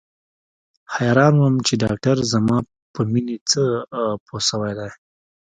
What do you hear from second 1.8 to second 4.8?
ډاکتر زما په مينې څه پوه سوى